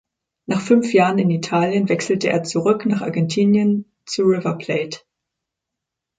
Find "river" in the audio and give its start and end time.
4.23-4.57